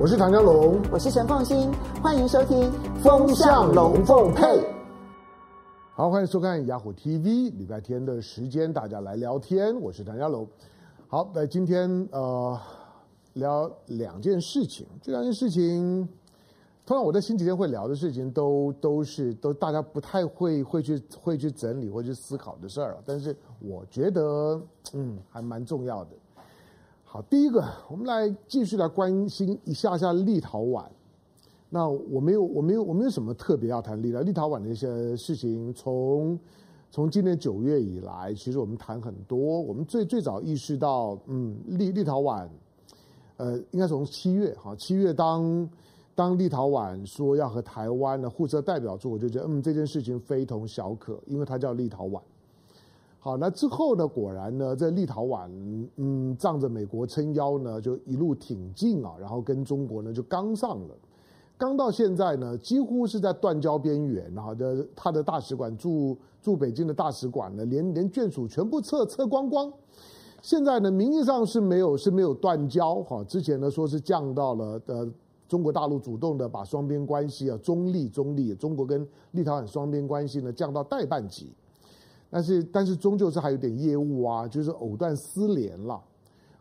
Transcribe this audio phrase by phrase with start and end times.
[0.00, 2.70] 我是唐湘龙，我是陈凤新，欢迎收听
[3.02, 4.44] 《风向龙凤配》。
[5.92, 9.74] 好，欢迎收看雅虎 TV，礼拜天的时间，大家来聊天。
[9.80, 10.46] 我是唐湘龙。
[11.08, 12.56] 好，那今天呃
[13.32, 16.08] 聊两件事情，这两件事情，
[16.86, 24.62] 通常我在星期天会聊的事情都，都都是都大家不太会会去会去整理或去思考的事儿，但是我觉得
[24.92, 26.10] 嗯还蛮重要的。
[27.10, 30.84] 好，第一个，我们来继续来关心一下下立陶宛。
[31.70, 35.72] 那我没有，我没有，我没有什么特别要谈立陶立陶宛的一些事情。
[35.72, 36.38] 从
[36.90, 39.38] 从今年九月以来，其实我们谈很多。
[39.38, 42.46] 我们最最早意识到，嗯，立立陶宛，
[43.38, 45.66] 呃，应该从七月哈，七月当
[46.14, 52.20] 当立陶宛说要和台湾的互设代表处，我就觉得，嗯，这件事情非同小可，因为它叫立陶宛。
[53.28, 54.08] 好，那之后呢？
[54.08, 55.50] 果然呢，在立陶宛，
[55.96, 60.94] 嗯，仗着美国撑腰呢，就一路挺进啊，然后跟中国呢就刚上了，
[61.58, 64.32] 刚到现在呢，几乎是在断交边缘。
[64.34, 69.70] 然后的他的大使馆驻驻北京的大使馆呢，连连眷属全部撤撤光光。
[70.40, 75.06] 现在呢，名义上是没有是没有断交哈，之前呢说是降到了呃
[75.46, 81.52] 中国大陆主动的把双边关系啊中立中立，中国跟立陶宛双边关系呢降到代办级。
[82.30, 85.98] 但是，但是终究是还有点业务啊，就是藕断丝连了。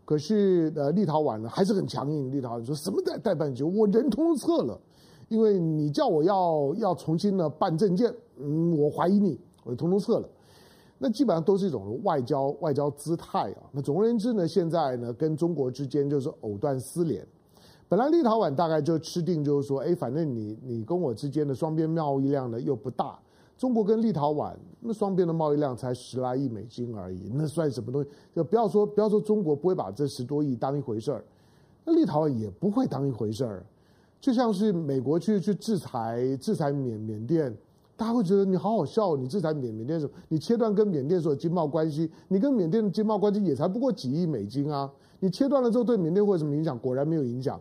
[0.06, 2.32] 可是，呃，立陶宛呢还是很强硬。
[2.32, 4.80] 立陶宛说什么代代办局，我人通通撤了，
[5.28, 10.30] 因为你叫我要要重新的办证件，嗯，我怀疑你，我通通撤了。
[10.98, 13.62] 那基本上都是一种外交外交姿态啊。
[13.74, 17.28] 那总而言之呢，现在呢跟中国之间就是藕断丝连。
[17.90, 23.20] 本来立陶宛大概就吃定，就是说，哎，反正你你跟我之间的双边贸易量呢又不大。
[23.58, 28.10] 中国跟立陶宛那双边的贸易量才十来亿美金而已，那算什么东西？
[28.36, 31.26] 就不要说不要说中国不会把这十多亿当一回事儿，
[31.84, 33.66] 那立陶宛也不会当一回事儿。
[34.22, 37.52] 就像是美国去去制裁制裁缅缅甸，
[37.96, 44.88] 大家会觉得你好好笑，你制裁缅缅甸的时候，你切断跟缅甸所有经贸关系，你跟缅甸的经贸关系也才不过几亿美金啊，
[45.20, 46.78] 你切断了之后对缅甸会有什么影响？
[46.78, 47.60] 果然没有影响。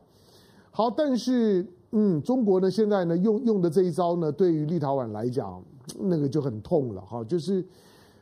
[0.71, 5.63] 好，但是嗯，中国呢现在呢用用的这一招呢，对于立陶宛来讲。
[5.95, 7.65] 那个就很痛了哈，就是，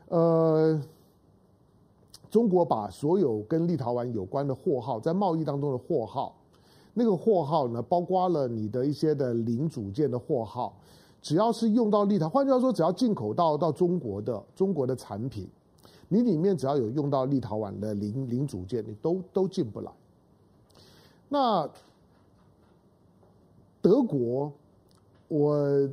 [0.08, 0.78] 呃，
[2.30, 6.36] 中国把所有跟立陶宛有关的货号，在贸易当中的货号，
[6.92, 10.76] 那个货号呢，包括了你的一些的零组件的货号，
[11.22, 15.48] 只要是用到立陶，换句话说，只要进口到到中国的中国的产品，
[16.08, 19.91] 你里面只要有用到立陶宛的零零组件，你都都进不来。
[21.31, 21.66] 那
[23.81, 24.52] 德国，
[25.28, 25.88] 我。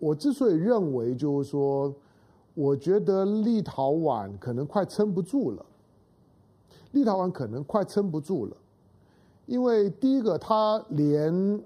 [0.00, 1.94] 我之所以认为，就是说，
[2.54, 5.64] 我觉得立陶宛可能快撑不住了。
[6.92, 8.56] 立陶宛可能快撑不住了，
[9.46, 11.62] 因为第一个，他连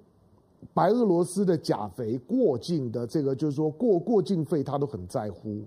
[0.74, 5.62] 白俄罗斯的钾肥过境的这个，就是说过过境费，他都很在乎。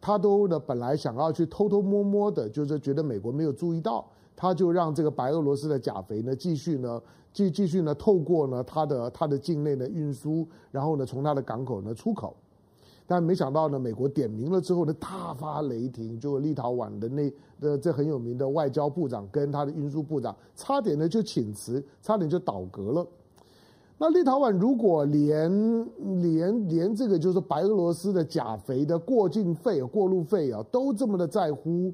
[0.00, 4.04] 他都呢，本来想要去偷偷摸摸的，就是觉得美国没有注意到。
[4.34, 7.00] 他就让这个白俄罗斯的钾肥呢继续呢
[7.32, 12.36] 继继续呢透过呢他的他的境内的运输，然后呢从他的港口呢出口，
[13.06, 23.06] 但没想到呢美国点名了之后呢大发雷霆，就立陶宛的那的这很有名的外交部长跟他的运输部长差点呢就请辞，差点就倒戈了。
[23.98, 25.50] 那立陶宛如果连
[26.20, 31.92] 连连这个就是白俄罗斯的钾肥的过境费过路费啊都这么的在乎。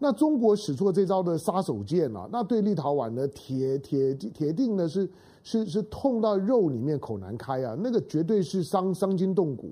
[0.00, 5.10] 那中国使出这招的杀手锏啊，那对立陶宛呢，铁铁铁定呢是
[5.42, 9.70] 是是痛到肉里面口难开啊，那个绝对是伤伤筋动骨，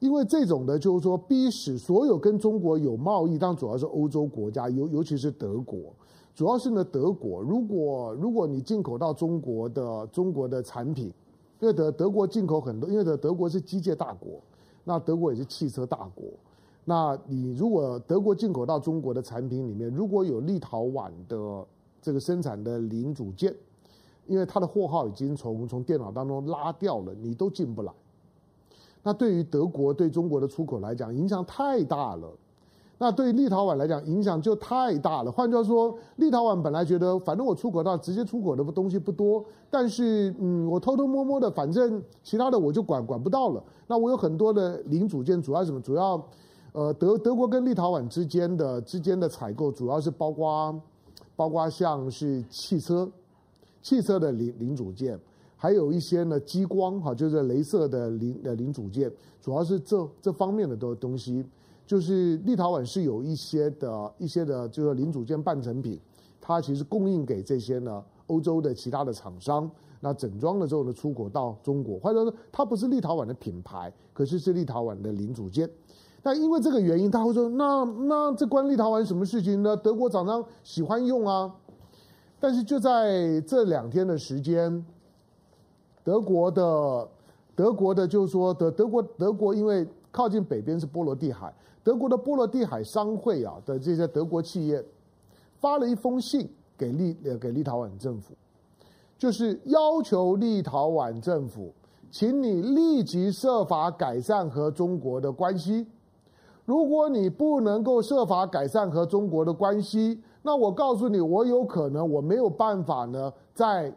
[0.00, 5.78] 因为这种的，就是说逼使所有跟中国有贸易，当主要是欧洲国家，尤尤其是德国，
[6.34, 11.12] 主要是呢德国，如果如果你进口到中国的中国的产品，
[11.60, 14.40] 因为德德国进口很多，因为德德国是机械大国，
[14.82, 16.24] 那德国也是汽车大国。
[16.88, 21.66] 那你如果德国进口到中国的产品里面，如果有立陶宛的
[22.00, 23.52] 这个生产的零组件，
[24.28, 27.92] 因为它的货号已经从从电脑当中拉掉了，你都进不来。
[29.02, 32.28] 那对于德国对中国的出口来讲，影响太大了。
[32.98, 35.30] 那对于立陶宛来讲，影响就太大了。
[35.30, 43.62] 换句话说，立陶宛本来觉得，反正我出口到直接出口的东西不多，但是嗯，我偷偷摸摸的，反正其他的我就管管不到了。
[43.86, 45.80] 那我有很多的零组件，主要什么？
[45.80, 46.16] 主要
[46.76, 50.78] 呃，德德国跟立陶宛之间的之间的采购，主要是包括
[51.34, 53.10] 包括像是汽车
[53.80, 55.18] 汽车的零零组件，
[55.56, 61.42] 还有一些呢激光哈，就是镭射的零的零组件，主要是这这方面的东东西。
[61.86, 65.98] 就是立陶宛是有一些的一些的，就是零组件半成品，
[66.42, 69.70] 它其实供应给这些呢欧洲的其他的厂商，
[70.00, 71.98] 那整装了之后呢，出口到中国。
[72.00, 75.70] 或者说，它不是立陶宛的品牌，可是是立陶宛的零组件。
[76.26, 79.76] 那因为这个原因，他会说：那那这关立陶宛什么事情呢？
[79.76, 81.54] 德国厂商喜欢用啊。
[82.40, 84.84] 但是就在这两天的时间，
[86.02, 87.08] 德国的
[87.54, 94.84] 德国的就是说德德国德国因为靠近北边是波罗的海，德国的波罗的海商会啊的这些德国企业
[95.60, 98.34] 发了一封信给立给立陶宛政府，
[99.16, 101.72] 就是要求立陶宛政府，
[102.10, 105.86] 请你立即设法改善和中国的关系。
[106.66, 113.94] 如果你不能够设法改善和中国的关系，那我告诉你，我有可能我没有办法呢，在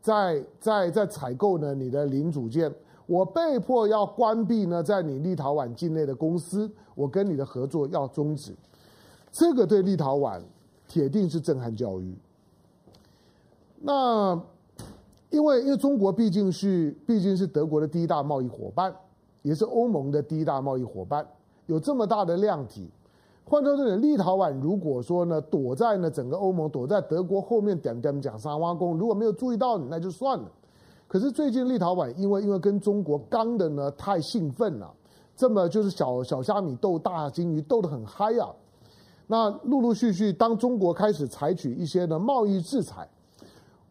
[0.00, 2.72] 在在在采购呢你的零组件，
[3.06, 8.54] 我被迫要关闭呢在你立陶宛境内的公司，我跟你的合作要终止。
[9.32, 10.40] 这个对立陶宛
[10.86, 12.14] 铁定是震撼教育。
[13.80, 14.38] 那
[15.30, 18.94] 因为因为中国毕竟是毕竟是德国的第一大贸易伙伴，
[19.40, 21.26] 也是欧盟的第一大贸易伙伴，
[21.70, 22.90] 有这么大的量体。
[23.44, 30.50] 换到这里，立陶宛如果说呢，躲在呢整个欧盟，躲在德国后面点点讲沙挖工，如果没有注意到你，那就算了。
[31.06, 34.92] 可是最近立陶宛因为因为跟中国刚的呢太兴奋了，
[35.36, 38.50] 这么就是小小虾米斗大鲸鱼斗得很嗨啊。
[39.26, 43.08] 那陆陆续续，当中国开始采取一些呢贸易制裁，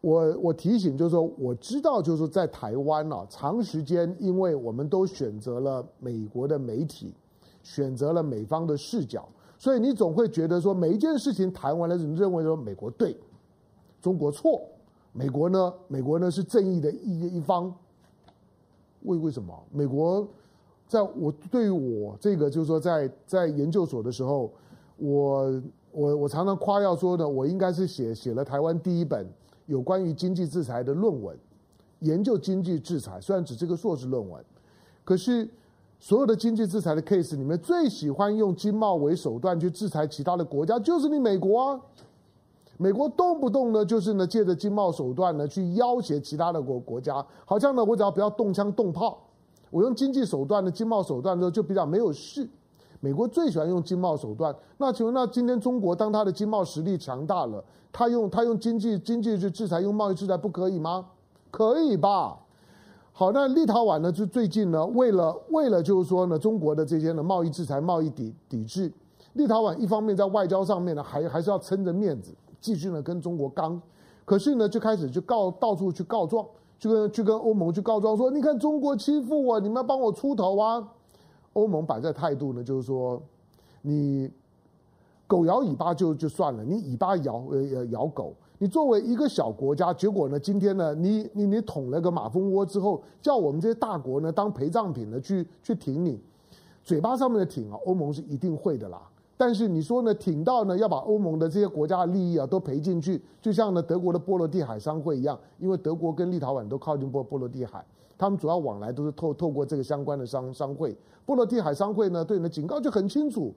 [0.00, 7.14] 我我提醒就是说，我知道就是说在台湾啊，长时间因为我们都选择了美国的媒体，
[7.62, 9.28] 选择了美方的视角。
[9.58, 13.14] 所以你总会觉得说，每一件事情谈完了，你认为说美国对，
[14.00, 14.62] 中国错，
[15.12, 17.70] 美国呢，美国呢是正义的一一方。
[19.02, 19.54] 为为什么？
[19.70, 20.26] 美国
[20.88, 24.50] 在我对于我这个就是说在，在研究所的时候，
[24.96, 29.26] 我我我常常夸耀说呢，我应该是写写了台湾第一本
[29.66, 31.38] 有关于经济制裁的论文，
[31.98, 34.42] 研究经济制裁，虽然只是个硕士论文，
[35.04, 35.46] 可是。
[36.00, 41.80] 所有的经济制裁的 case 里面，最喜欢用经贸为手段去制裁其他的国家，就是你美国啊！
[42.78, 49.18] 美国动不动呢，就是呢借着经贸手段呢去要挟其他的国国家，好像呢我只要不要动枪动炮，
[49.70, 52.48] 我用经济手段的经贸手段呢就比较没有事。
[53.00, 57.62] 美国最喜欢用经贸手段，那请问那今天中国当它的经贸实力强大了，
[57.92, 61.04] 他用他用经济经济去制裁，用贸易制裁不可以吗？
[61.50, 62.38] 可以吧？
[63.20, 64.10] 好，那立陶宛呢？
[64.10, 68.90] 就最近呢，为了为了就是说呢，中国的这些呢贸易制裁、贸易抵抵制，
[69.34, 72.32] 立陶宛一方面在外交上面呢，还还是要撑着面子，
[72.62, 73.78] 继续呢跟中国刚，
[74.24, 76.46] 可是呢就开始就告到处去告状，
[76.78, 80.88] 去跟去跟欧盟去告状，说你看中国欺负我，你们要帮我出头啊！
[81.52, 83.20] 欧盟摆在态度呢，就是说
[83.82, 84.30] 你
[85.26, 88.32] 狗摇尾巴就就算了，你尾巴摇呃咬狗。
[88.62, 90.38] 你作为一个小国家，结果呢？
[90.38, 90.94] 今天呢？
[90.94, 96.20] 你你你捅了个马蜂窝之后，叫我们这些大国呢当陪葬品呢去去挺你，
[96.84, 99.00] 嘴巴上面的挺啊，欧盟是一定会的啦。
[99.38, 100.12] 但是你说呢？
[100.12, 107.82] 挺到呢要把欧盟的这些国家的利益啊都赔进去，就像呢德国的波罗的海商会一样，因为德国跟立陶宛都靠近波波罗的海，
[108.18, 110.94] 他们主要往来都是透透过这个相关的商商会。
[111.24, 113.54] 波罗的海商会呢对你的警告就很清楚。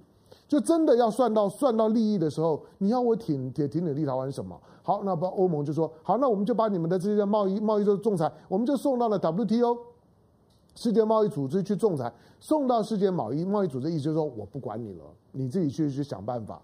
[0.48, 4.56] 就真的要算到算到利益的时候，你要我挺挺挺你立陶宛什么？
[4.84, 9.78] 好，那不欧盟就说好，那我们就把你们的这些贸易贸易的仲裁，我们就送到了 WTO
[10.76, 16.62] 世界贸易组织去仲裁，送到世界贸易贸易组织，意思就是说我不管你了，你自己去去想办法。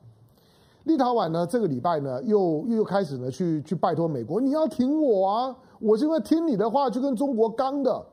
[0.84, 5.56] 立陶宛呢，这个礼拜呢，又又开始呢去去拜托美国，你要挺我啊！
[5.80, 8.06] 我是因为听你的话就跟中国刚的，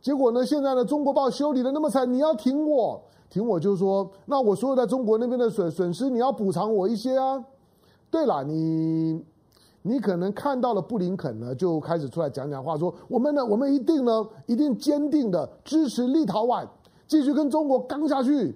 [0.00, 3.00] 结果呢，现在呢，中国把我修理的那么惨，你要挺我。
[3.32, 7.42] 停我就说，那我所有在中国那边的损损失，你要补偿我一些啊。
[8.10, 9.24] 对了，你
[9.80, 16.68] 你可能看到了布林肯呢，就开始出来讲讲话，说我们呢，我们一定呢，一定坚定的支持立陶宛
[17.06, 18.54] 继续跟中国刚下去。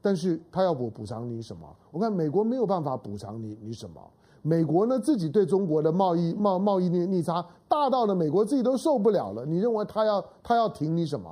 [0.00, 1.66] 但是他要补补偿你什么？
[1.90, 4.00] 我看美国没有办法补偿你你什么。
[4.42, 9.44] 美国呢，自己对中国的贸易贸贸易逆逆差大到了美国自己都受不了了。
[9.44, 11.28] 你认为他要他要挺你什么？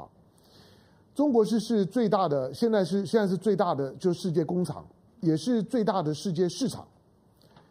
[1.17, 4.85] 中国是是最大的，现在是现在是最大的，就是世界工厂，
[5.23, 6.87] 也是最大的世界市场。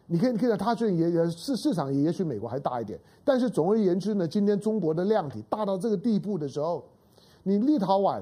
[0.08, 6.84] 你可以看到，它这也也市市场也也许美国还大一点，但是总而言之呢，今天中国的量体大到这个地步的时候，
[7.44, 8.20] 你立陶宛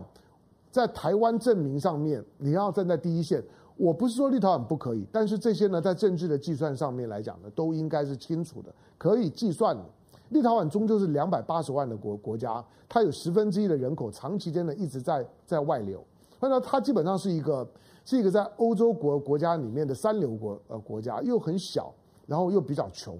[0.70, 3.42] 在台湾证明上面，你要站在第一线。
[3.78, 9.82] 我不是说立陶宛不可以，但是这些呢，在政治的计算上面来讲呢，都应该是清楚的，可以计算的。
[10.30, 16.04] 立陶宛终究是两百八十万的国国家，它有十分之一的人口长期间呢一直在在外流，
[16.40, 17.66] 那么它基本上是一个
[18.04, 21.92] 是一个在欧洲国国家里面的三流国呃国家，又很小，
[22.26, 23.18] 然后又比较穷，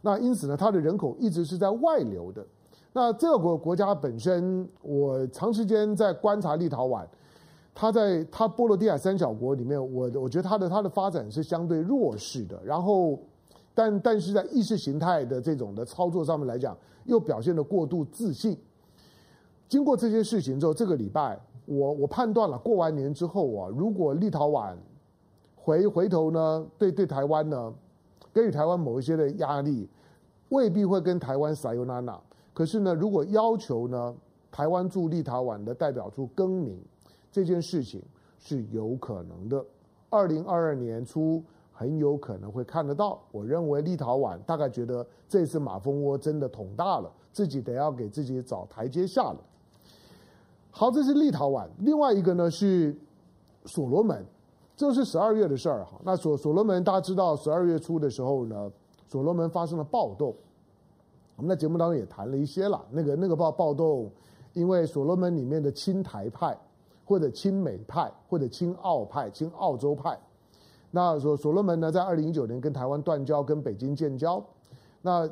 [0.00, 2.44] 那因此呢，它的人口一直是在外流的。
[2.92, 7.04] 那这个国国家本身，我长时间在观察立陶宛，
[7.74, 12.56] 它在它波罗的海三小国里面，我我觉得它的它的发展是相对弱势的。
[12.64, 13.18] 然后，
[13.74, 18.56] 但但是在意识形态的这种的操作上面来讲，又表现得过度自信。
[19.68, 24.76] 经过这些事情之后，这个礼拜我我判断了，过完年之后啊，如果立陶宛
[25.56, 27.74] 回回头呢，对对台湾呢，
[28.32, 29.88] 给予台湾某一些的压力，
[30.50, 32.20] 未必会跟台湾撒尤那拉。
[32.52, 34.14] 可是呢，如果要求呢，
[34.52, 36.78] 台湾驻立陶宛的代表处更名，
[37.32, 38.00] 这件事情
[38.38, 39.64] 是有可能的。
[40.10, 41.42] 二零二二年初
[41.74, 43.20] 很有可能会看得到。
[43.32, 49.36] 我认为立陶宛大概觉得这次马蜂窝真的捅大了，自己得要给自己找台阶下了。
[50.70, 51.68] 好，这是立陶宛。
[51.80, 52.96] 另外一个呢是
[53.66, 54.24] 所罗门，
[54.76, 56.00] 这是十二月的事儿哈。
[56.04, 58.70] 那所所罗门大家知道，十二月初的时候呢，
[59.08, 60.34] 所罗门发生了暴动。
[61.36, 64.08] 我们在节目当中也谈了一些了，那个那个暴暴动，
[64.52, 66.56] 因为所罗门里面的亲台派，
[67.04, 70.16] 或者亲美派，或者亲澳派、亲澳洲派，
[70.94, 74.40] 那所所罗门呢，在二零一九年跟台湾断交，跟北京建交。
[75.02, 75.28] 那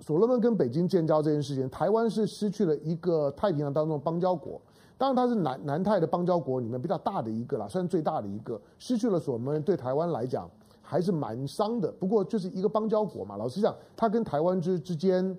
[0.00, 4.60] 所罗门跟北京建交这件事情，台湾是失去了一个太平洋当中的邦交国，
[4.98, 10.46] 当然它是南南太的邦交国里面比较大的一个啦，算最大的一个，失去了所罗门对台湾来讲。
[10.90, 13.36] 还是蛮伤的，不过就是一个邦交国嘛。
[13.36, 15.36] 老实讲，它跟台湾之之间，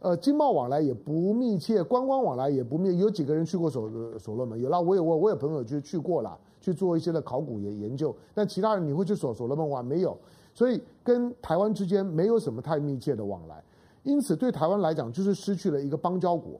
[0.00, 2.96] 呃，经贸往来也不密切，观光往来也不密。
[2.98, 4.60] 有几个人去过所所罗门？
[4.60, 8.14] 有啦，我有我我有朋友就去过了，去做一些的考古研研究。
[8.32, 10.16] 但其他人你会去所所罗门玩没有？
[10.54, 13.62] 所以跟台湾之间没有什么太密切的往来。
[14.04, 16.52] 因此对台湾来讲，就是失去了一个邦交国。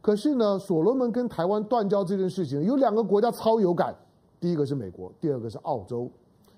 [0.00, 3.94] 可是呢，所罗门跟台湾断交这件事情，有两个国家超有感，
[4.40, 6.10] 第一个是美国，第二个是澳洲。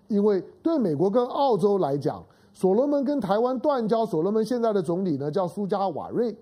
[0.06, 6.36] 因为对美国跟澳洲来讲，所罗门跟台湾断交，所罗门现在的总理呢叫苏加瓦瑞，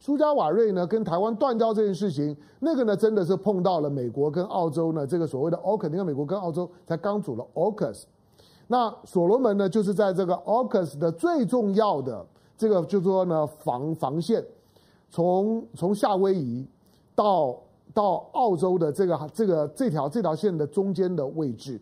[0.00, 8.04] 苏加瓦瑞呢跟台湾断交这件事情，那个呢真的是碰到了美国跟澳洲呢这个所谓的 AUKUS，你看美国跟澳洲才刚组了 AUKUS，
[8.66, 14.44] 那所罗门呢就是在这个 AUKUS 的最重要的这个就是说呢防防线，
[15.10, 16.66] 从从夏威夷
[17.14, 17.56] 到
[17.92, 21.78] 到澳洲的这个这个这条这条线的中间的位置。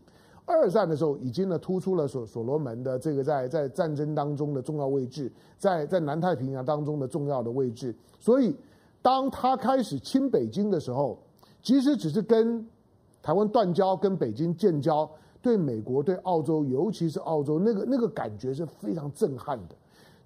[0.51, 7.95] 二战的时候，已经呢突出了所所罗门的这个在在战争当中的重要位置，在在南太平洋当中的重要的位置。
[8.19, 8.55] 所以，
[9.01, 11.19] 当他开始亲北京的时候，
[11.63, 12.67] 即使只是跟
[13.23, 15.09] 台湾断交、跟北京建交，
[15.41, 19.75] 对美国、对澳洲，尤其是澳洲，那个那个感觉是非常震撼的，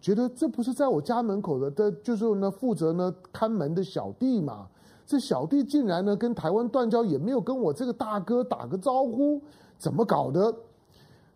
[0.01, 4.67] 觉得这不是在我家门口的，的就是呢负责呢看门的小弟嘛。
[5.07, 9.41] 这小弟竟然呢跟台湾断交，也没有跟我这个大哥打个招呼。
[9.85, 10.55] 怎么搞的？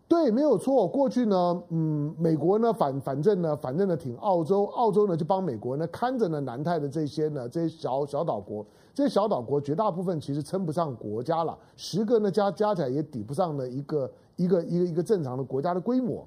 [0.08, 0.88] 对，没有错。
[0.88, 8.64] 过去呢，嗯，美国呢反反正呢，反正呢挺澳洲，澳洲呢就帮美国呢看着呢南太的这些呢这些小小岛国，
[8.94, 16.26] 这些小岛国绝大部分其实称不上国家了，十个呢加加起来也抵不上呢一个一个一个一个正常的国家的规模。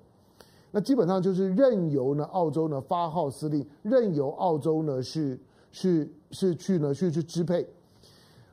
[0.69, 5.39] 那基本上就是任由呢澳洲呢发号施令，任由澳洲呢是
[5.71, 7.67] 是是去呢去去支配。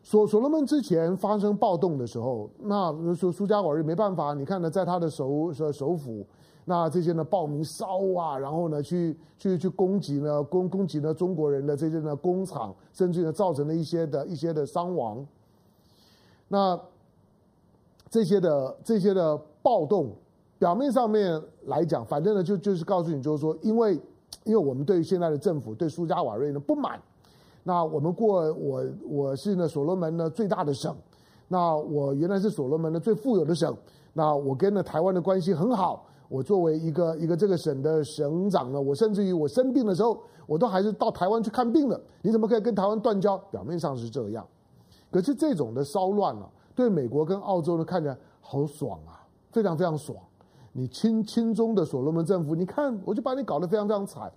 [0.08, 6.24] 所所罗门之前发生暴动的时候，那苏苏加瓦瑞没办法，你看呢，在他的首首府，
[6.64, 15.22] 那这些呢暴民烧啊，然后呢去去去攻击呢攻攻击呢中国人的这些呢工厂，甚至呢造成了一些的一些的伤亡。
[16.48, 16.80] 那
[18.08, 20.10] 这些的这些的暴动，
[20.58, 23.92] 表面上面来讲，反正呢就就是告诉你，就是说，因为
[24.44, 26.98] 因为我们对于现在的政府对苏加瓦瑞呢不满。
[27.68, 30.96] 那我们过我我是呢所罗门呢最大的省，
[31.48, 33.76] 那我原来是所罗门的最富有的省，
[34.14, 42.00] 那我跟呢台湾的关系很好，我作为一个一个这个省的省长呢，我甚至于我生病的时候，我都还是到台湾去看病的。
[42.22, 43.36] 你怎么可以跟台湾断交？
[43.50, 44.42] 表面上是这样，
[45.10, 50.16] 可是这种的骚乱啊，对美国跟澳洲呢看起来好爽啊，非常非常爽。
[50.72, 54.32] 你亲亲中的所罗门政府，你看我就把你搞得非常非常惨。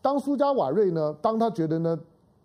[0.00, 1.98] 当苏加瓦瑞呢，当他觉得呢。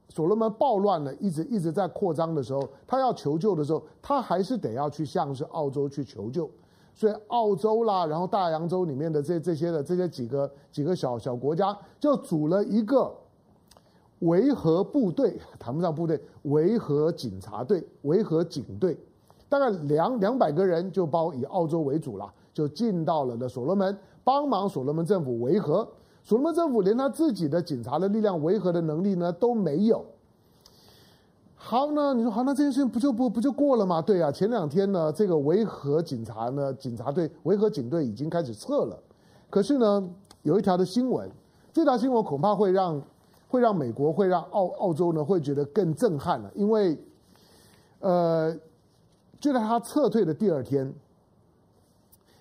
[0.07, 6.50] 所罗门暴乱呢，一直一直在扩张的时候，他要求救的时候，他还是得要去向是澳洲去求救。
[6.93, 13.13] 所以澳洲啦，然后大洋洲里面的这这些的这些几个几个小小国家，就组了一个
[14.19, 18.97] 维和部队，谈不上部队，维和警察队、维和警队，
[19.50, 25.85] 大概两两百个人，就包以澳洲为主了，就进到了的所罗门，帮忙所罗门政府维和。
[26.25, 30.03] 所罗门政府连他自己的警察的力量维和的能力呢都没有。
[31.55, 34.01] 好呢，你说好，那这件事情不就不不就过了吗？
[34.01, 39.00] 对啊，前两天呢，这个维和警察呢，警察队维和警队已经开始撤了。
[39.50, 40.10] 可是呢，
[40.41, 41.29] 有一条的新闻，
[41.72, 43.01] 这条新闻恐怕会让
[43.48, 46.98] 会让美国会让澳澳洲呢会觉得更震撼了，因为
[48.00, 48.55] 呃
[49.39, 50.91] 就在他撤退的第二天，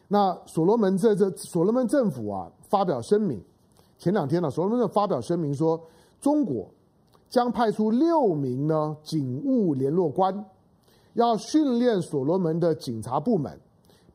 [0.08, 3.42] 那所罗门这这所罗门政府啊发表声明，
[3.98, 5.80] 前两天呢所罗门发表声明说，
[6.20, 6.68] 中国
[7.28, 10.44] 将派出六名呢警务联络官，
[11.14, 13.58] 要训练所罗门的警察部门。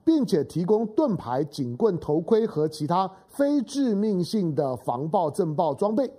[0.06, 6.12] 并且提供盾牌、警棍、头盔和其他非致命性的防暴震爆装备。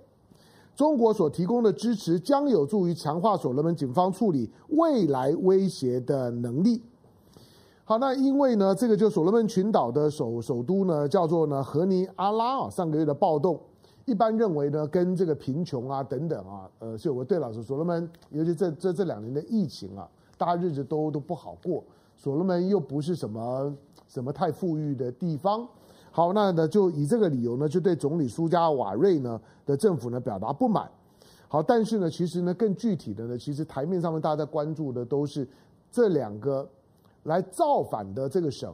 [0.77, 6.81] 中国所提供的支持将有助于强化所罗门警方处理未来威胁的能力。
[7.91, 13.59] 好，那因为呢，这个就所罗门群岛的首首都呢，叫做呢荷尼阿拉啊，上个月的暴动，
[14.05, 20.07] 一般认为呢，跟这个贫穷啊等等啊，呃，是有个对老师，所罗门，尤其这这这两年的疫情啊，
[20.37, 21.83] 大家日子都都不好过。
[22.15, 23.75] 所罗门又不是什么
[24.07, 25.67] 什么太富裕的地方，
[26.11, 30.89] 好，那呢就以这个理由呢，就对总理苏加瓦瑞呢的政府呢表达不满。
[31.49, 35.45] 好，但是呢，其实呢更具体的呢，其实台面上面大家在关注的都是
[35.91, 36.65] 这两个
[37.23, 38.73] 来造反的这个省，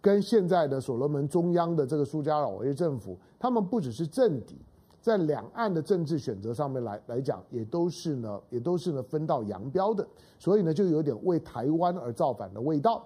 [0.00, 4.56] 跟现在的所罗门中央的这个苏加瓦瑞政府，他们不只是政敌。
[5.00, 10.06] 在两岸的政治选择上面来来讲，也都是呢，也都是呢分道扬镳的，
[10.38, 13.02] 所以呢，就有点为台湾而造反的味道。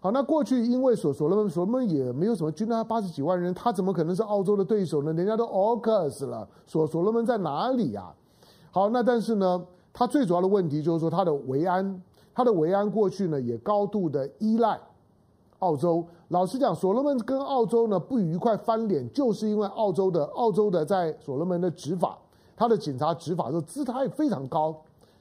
[0.00, 5.12] 好，那过去因为所所罗门所罗门也没有什么军队，他八十几万人，他怎么可能是澳洲的对手呢？
[5.12, 8.12] 人家都 AUKUS 了，所所罗门在哪里呀？
[8.72, 12.02] 好，那但是呢，他最主要的问题就是说他的维安，
[12.34, 14.78] 他的维安过去呢也高度的依赖。
[15.58, 22.18] 澳洲，老实讲，所罗门跟澳洲呢不愉快翻脸，就是因为澳洲的澳洲的在所罗门的执法，
[22.56, 24.74] 他的警察执法的姿态非常高，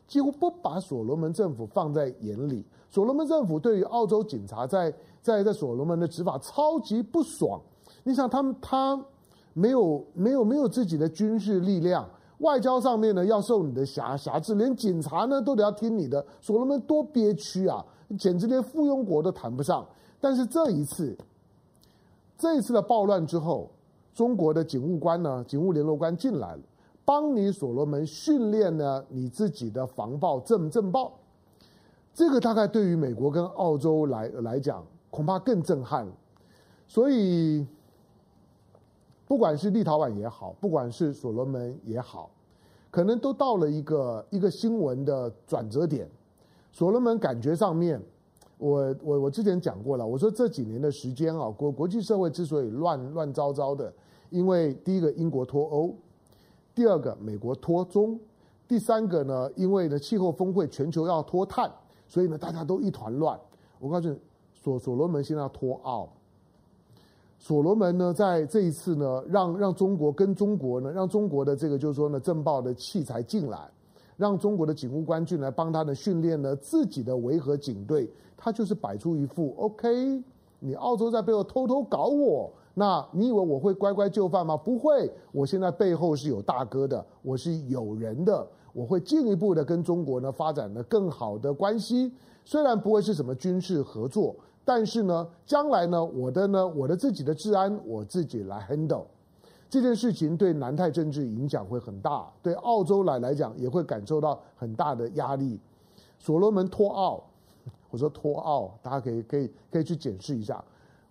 [0.08, 2.65] 几乎不把所罗门政府放在眼里。
[2.89, 4.91] 所罗门政府对于澳洲警察在
[5.22, 7.62] 在在所罗门的执法超级不爽。
[8.03, 9.00] 你想，他们他
[9.53, 12.10] 没有没有没有自己的军事力量，
[12.41, 16.23] 外交上面呢要受你的辖辖制，连警察呢都得要听你的。
[16.39, 17.84] 所罗门多憋屈啊，
[18.19, 19.88] 简直连附庸国都谈不上。
[20.19, 21.17] 但是这一次，
[22.38, 23.69] 这一次的暴乱之后，
[24.13, 26.62] 中国的警务官呢，警务联络官进来了，
[27.06, 31.12] 帮你所罗门训练呢你自己的防暴震震暴，
[32.13, 36.08] 这个大概对于美国跟澳洲来来讲，恐怕更震撼。
[36.88, 37.65] 所以，
[39.32, 42.30] 不管是立陶宛也好，不管是所罗门也好，
[42.89, 46.06] 可能都到了一个一个新闻的转折点。
[46.70, 48.02] 所罗门感觉上面。
[48.58, 53.91] 我我我之前讲过了，我说这几年的时间啊，国国际社会之所以乱乱糟糟的，
[54.30, 55.96] 因为第一个英国脱欧，
[56.76, 58.20] 第二个美国脱中，
[58.67, 61.72] 第三个呢，因为呢气候峰会全球要脱碳，
[62.06, 63.39] 所以呢大家都一团乱。
[63.80, 64.20] 我告诉你，
[64.54, 66.10] 所所罗门现在要脱澳，
[67.41, 73.67] 所罗门呢在这一次呢，让让中国跟中国呢，让中国的这个就是说呢震爆的器材进来。
[74.15, 80.23] 让中国的警务官进来帮他的训练呢，自己的维和警队，他就是摆出一副 OK，
[80.60, 84.56] 你澳洲在背后偷偷搞我，那你以为我会乖乖就范吗？
[84.56, 92.13] 不会，我现在背后是有大哥的，我是有人的，我会进一步的跟中国呢发展的更好的关系，
[92.45, 99.06] 虽然不会是什么军事合作，但是呢，将来呢，我的呢，我的自己的治安我自己来 handle。
[99.69, 105.60] 这件事情对南太政治影响会很大，对澳洲来来讲也会感受到很大的压力。
[106.19, 107.24] 所罗门脱澳，
[107.89, 110.63] 我说脱澳，大家可以可以可以去检视一下。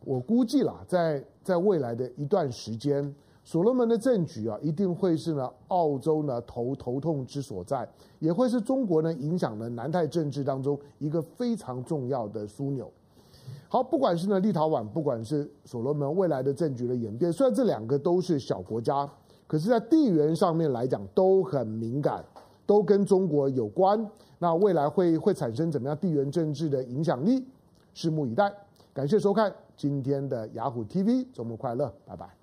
[0.05, 12.93] 我估计啦，在在未来的一段时间，所罗门的政局啊，一定会是呢澳洲呢头头痛之所在，也会是中国呢影响了南太政治当中一个非常重要的枢纽。
[13.69, 19.09] 好，不管是呢立陶宛，不管是所罗门未来的政局的演变，虽然这两个都是小国家，
[19.47, 22.25] 可是，在地缘上面来讲都很敏感，
[22.67, 24.05] 都跟中国有关。
[24.39, 27.45] 那未来会会产生怎么样地缘政治的影响力？
[27.95, 28.53] 拭目以待。
[28.93, 32.40] 感谢收看今天的雅虎 TV，周末快乐，拜拜。